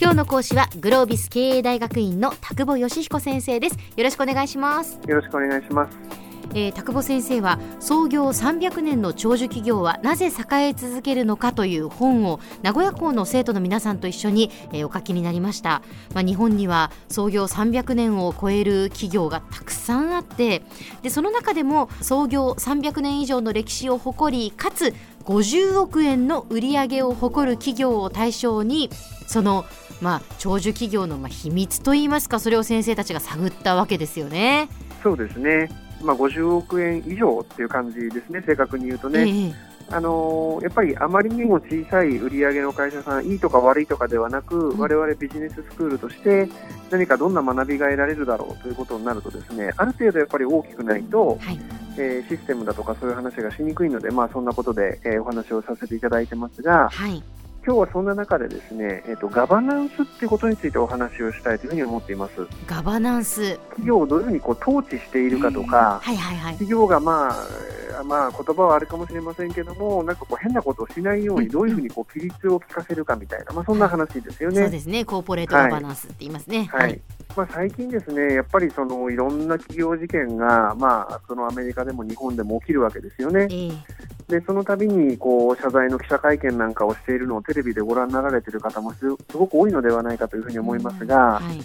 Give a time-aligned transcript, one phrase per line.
[0.00, 3.76] 今日の講師はグロービス経営大学院の田久保義彦先生です。
[3.96, 4.98] よろしくお願いします。
[5.06, 6.19] よろしくお願いします。
[6.54, 15.82] えー、田久保先生は創業300年の長寿企業はなぜ栄え続けるのかという本を名古屋校の生徒の皆さんと一緒に、えー、お書きになりました、
[16.14, 20.62] まあ、日本には創業300年を超える企業がたくさんあって
[21.02, 24.94] でその中でも創業300年以上の歴史を誇りかつ
[25.24, 28.90] 50億円の売り上げを誇る企業を対象に
[29.26, 29.64] その
[30.00, 34.68] まあ、長寿企業のまあ秘密といいますかそれを先生たちが探ったわけですよね。
[35.02, 35.68] そうですね、
[36.02, 39.50] まあ、50億円以上っていう感じですね、正確に言うとね。
[39.50, 46.48] えあのー、やっぱりあまりにも小さい売り上げの会社さん、いいとか悪いとかではなく、われわれビジネススクールとして
[46.90, 51.60] 何かどんな学びが得られるだろうということになるとですね、ある程度やっぱり大きくないと、はい、
[51.96, 57.22] えー、システムだとかそういう話がしにくいので、まあ、そんなことで、えー、お話をさせていただいてますが、はい
[57.64, 62.46] 今日はそんな中でですね、えっ、ー、と、ガバナンスっていうことについてお話をしたいというふうに思っています。
[62.66, 63.56] ガバナンス。
[63.58, 74.62] 企業をどういうふうにこう統治しているかとか、はいはいはい、企業がまあ、まあ言葉はあるかもしれませんけども、なんかこう変なことをしないようにどういうふうにこう規律を聞かせるかみたいな、まあそんな話ですよね。
[74.62, 75.04] そうですね。
[75.04, 76.64] コーポレートガバナンスって言いますね。
[76.72, 76.80] はい。
[76.80, 77.00] はい、
[77.36, 83.42] まあ、最近ですね、やっぱりそのいろんな企業事件が、まあ、そのアメリカでも日本でも起きるわけですよね。
[83.42, 83.99] えー
[84.30, 91.60] でその度にこに謝罪の記者会見なんかをしているのをテレビでご覧になられている方もすごく多いのではないかというふうに思いますが、はい、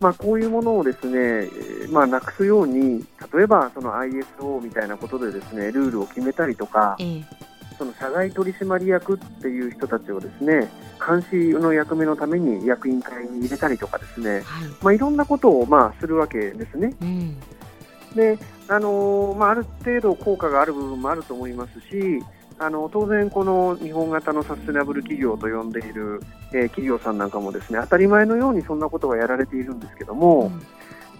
[0.00, 1.48] まあ、こういうものをですね、
[1.90, 7.24] まあ、なくすように例えばその ISO みたいなことでですねルールを決めたりとか、えー、
[7.78, 10.68] その社外取締役っていう人たちをですね
[11.04, 14.42] 監視の役目のために役員会に入れたりとかですね、はい。
[14.82, 16.94] まあ、いろんなことをまあするわけですね。
[17.00, 17.36] うん
[18.14, 22.22] であのまあ、ある程度効果がある部分もあると思いますし、
[22.58, 30.52] あの当然、この日本型のサステナブル企業と呼んでいる、えー、企業さんなんかもですね当たり前のようにそんなことがやられているんですけども、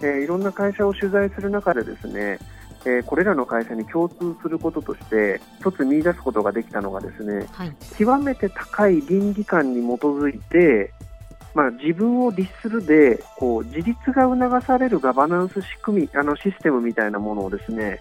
[0.01, 2.39] うん、えー、いろんな会社を取材する中でですね、
[2.85, 10.93] えー、これらの会社に共通することとして一つ見出すことができたのがですね、はい、極めて高い倫理観に基づいて
[11.55, 18.01] まあ、自分を律するでこう自立が促されるガバナンス仕組みあのシステムみたいなものをですね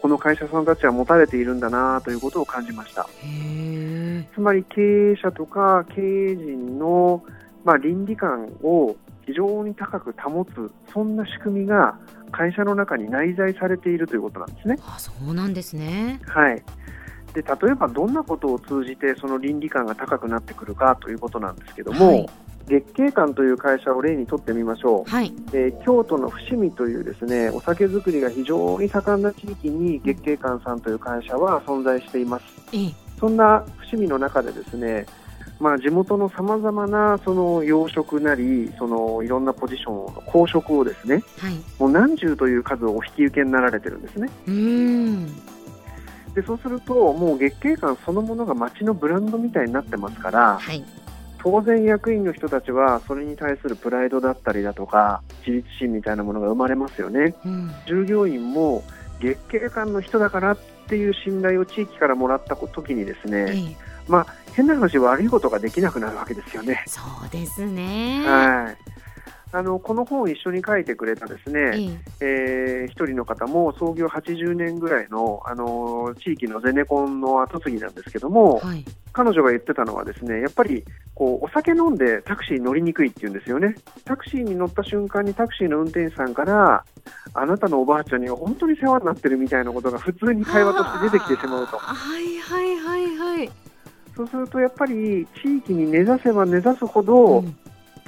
[0.00, 3.06] この会社さんたちは持たれているんだなということを感じました。
[4.34, 7.22] つまり経営者とか経営陣の、
[7.64, 8.96] まあ、倫理観を
[9.26, 11.98] 非常に高く保つそんな仕組みが
[12.32, 14.78] 会社の中に内在されているということなんですね。
[14.86, 16.20] あそうなんですね。
[16.26, 16.62] はい。
[17.34, 22.28] で例えばどんなことを通じてその倫理観が高くなってくるかということなんですけども、はい
[22.70, 32.44] 月経館という会社を例にとってみましょう、はい、えー、京都の伏見というですねお酒造りが非常に盛んな地域に月経館さんという会社は存在しています、
[33.18, 35.06] そんな伏見の中でですね
[35.58, 44.30] まあ、地元のさまざまなその養殖なりそのいろんなポジションの公職をですね、はい、もう何十という数をお引き受けになられてるんですね。
[44.46, 45.26] うん。
[46.34, 50.82] でそうするともう月経館そのものが町のブランドみたいになってますから、はい、
[51.42, 58.84] 当然役員の人たちはそれに対するプライドだったりだとか自立心みたいなものが生まれますよね、うん、従業員も
[59.20, 60.58] 月経館の人だからっ
[60.88, 63.76] ていう信頼を地域からもらった時にですね、ええ、
[64.08, 66.82] まあ変な話悪いことができなくなるわけですよね。
[66.86, 68.24] そうですね。
[68.26, 68.89] はい
[69.52, 80.84] あのこの本を一緒に書いてくれたですね、ええー、一人の方も創業80年ぐらいのあの地域のゼネコンの後継ぎなんですけども、はい、彼女が言ってたのはですねやっぱり
[81.14, 83.74] こうお酒飲んでタクシーに乗りにくいって言うんですよね。
[84.04, 86.84] タクシーに乗った瞬間にタクシーの運転手さんから
[87.34, 91.76] あなたのおばあちゃんには本当に世話になってるみたいなことが普通に会話として出てきてしまうと。
[91.76, 93.50] はいはいはいはい。
[94.16, 97.56] そうするとやっぱり地域に根ざせば根ざすほど、うん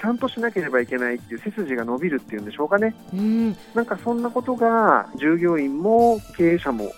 [0.02, 6.92] ちゃんとしなければいけないっていう背筋が伸びるっていうんでしょうかね、うん、なんかそんなことが従業員も経営者も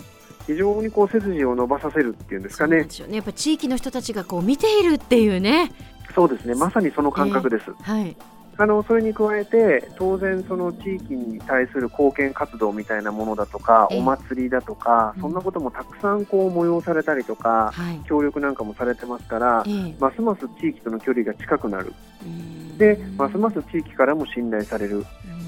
[0.46, 2.86] 非常にこう背筋を伸ばさせるっていうんですかね。
[3.08, 5.72] ねやっぱ地域の人たちがこう見ているっていうね。
[6.14, 6.54] そうですね。
[6.54, 7.64] まさにその感覚です。
[7.68, 8.16] えー、はい。
[8.56, 17.72] あのそれに加えて当然その地域に対する貢献活動みたいなものだとか、お祭りだとか、そんなこともたくさんこう催されたりとか、
[18.06, 19.64] 協力なんかもされてますから、
[19.98, 21.92] ますます地域との距離が近くなる、
[22.78, 25.04] でますます地域からも信頼される、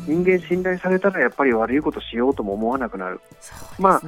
[0.07, 3.21] 人間信頼されたらやっぱり悪いことしようとも思わなくなる。
[3.79, 4.03] まあ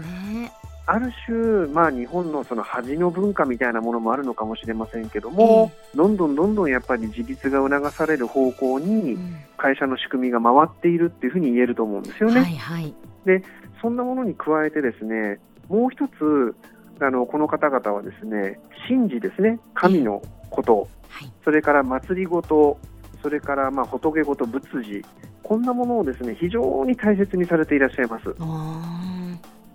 [0.91, 9.19] ある種、まあ、日本のその恥の文化みたいなものもあるのかもしれませんけども、えー、どんどんどんどんやっぱり自立が促される方向に
[9.59, 12.41] 会社の仕組みが回っているっていうふうに言えると思うんですよね。
[12.41, 12.95] はいはい、
[13.27, 13.43] で
[13.83, 15.39] そんなものに加えてですね
[15.69, 16.57] もう一つ
[17.01, 18.59] あのこの方々はですね
[18.89, 19.61] 神事ですね。
[19.75, 22.79] 神のこと、えーはい、それから祭りごと
[23.23, 25.05] それからまあ仏ごと仏事、
[25.43, 28.35] こんなものをですね非常に大切にされていらっしゃいます。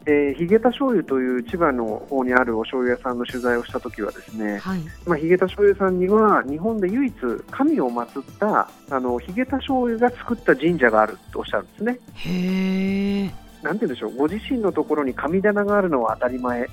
[0.05, 7.13] えー、ヒゲタ醤油という千葉の方にあるお醤油屋さんの取材をした時はですね、はい、まあ、ヒゲタ醤油さんには日本で唯一
[7.51, 11.99] 神を祀ったあのヒゲタ醤油が作った神社があるとおっしゃるんですね。
[12.15, 16.67] へなんて言うんでしょうご自身のところに神棚があるのは当たり前、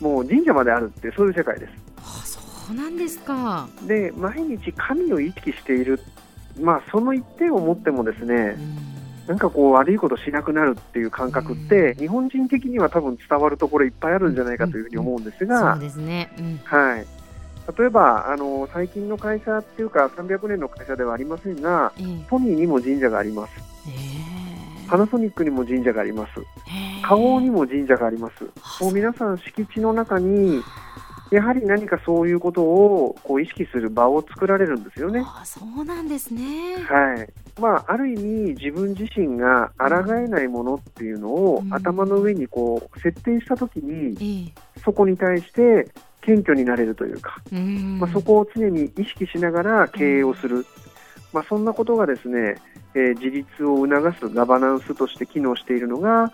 [0.00, 1.72] もう神社まであるってそういう世界です。
[1.98, 2.40] あそ
[2.72, 3.68] うなんですか。
[3.86, 6.00] で毎日神を意識している、
[6.58, 8.56] まあ、その一点をもってもですね、
[8.86, 8.91] うん
[9.26, 16.30] なんかこう悪いことしなくなるっていう感覚って、日本人的には多分伝わるところいっぱいあるんじゃないかというふうに思うんですが、そうですね、
[16.64, 17.06] はい。
[17.78, 21.92] 例えばあの最近の会社っていうか300年の会社ではありませんが、
[22.28, 23.52] ソニーにも神社があります。
[24.88, 26.32] パナソニックにも神社があります。
[27.02, 28.44] 花王にも神社があります。
[28.82, 30.62] もう皆さん敷地の中に
[31.32, 35.22] やはり何かそういうことをこう意識する場を作られるんですよね。
[35.24, 36.76] あそうなんですね。
[36.76, 37.28] はい。
[37.58, 44.52] まあ、ある意味自分自身が抗えないものっていうのを、頭の上にこう設定したときに、
[44.84, 45.88] そこに対して
[46.20, 47.42] 謙虚になれるというか、
[47.98, 50.66] まあ、そこを常に意識しながら経営をする、
[51.32, 52.56] まあ、そんなことがですね、
[52.94, 56.30] えー、自立を促すガバナンスとして機能しているのが、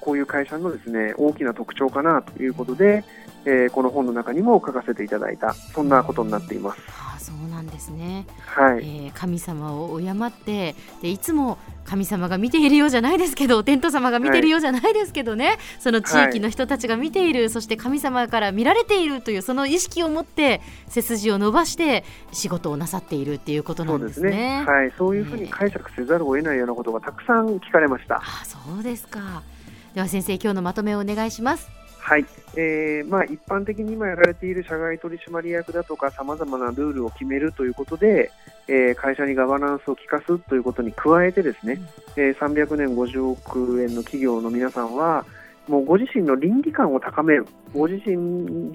[0.00, 3.04] こういう会社のですね大きな特徴かなということで、
[3.46, 5.54] えー、この本の中にも書かせていただいた。
[5.54, 6.80] そんなことになっています。
[6.88, 8.78] あそうなんですね、はい。
[8.78, 24.30] えー、神様を敬ってでいつも神様が見ているようじゃないですけどお天道様が見ているようじゃないですけどね、はい、その地域の人たちが見ている、はい、そして神様から見られているというその意識を持って背筋を伸ばして仕事をなさっているっていうことなんですね。
[24.30, 24.64] そうね。
[24.66, 28.16] はい、そういうふうに解釈せざるを得ないようなことがたくさん聞かれました。
[28.16, 29.42] あそうですか。
[29.94, 31.83] では先生今日のまとめをお願いします。
[32.04, 38.30] はい、えーまあ、一般的に今やられている社外取締役だとかさまざまなルールを決めるということで、
[38.68, 41.80] えー、会社にガバナンスを効かすということに加えてですね、
[42.16, 45.24] うん、えー、300年50億円の企業の皆さんは
[45.66, 47.46] もうご自身の倫理観を高める。
[47.72, 48.14] ご自身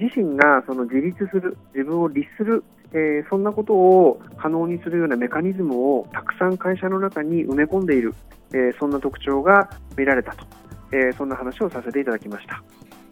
[0.01, 8.15] 自身がその自立する自分を律する、えー、そんなことを可能にするようなメカニズムをたくさん会社の中に埋め込んでいる、
[8.53, 10.47] えー、そんな特徴が見られたと、
[10.91, 12.63] えー、そんな話をさせていただきました。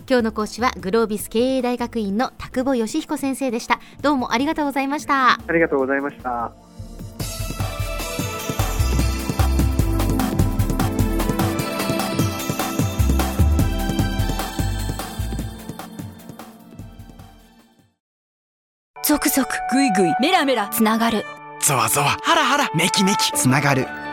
[0.10, 3.82] 今日の講師はグロービス経営大学院の田久保義彦先生でした。
[4.02, 5.34] どうもありがとうございました。
[5.34, 6.54] ありがとうございました。
[19.04, 21.26] 続々ぐいぐいメラメラつながる。
[21.60, 23.88] ゾワゾワハラハラメキメキつながる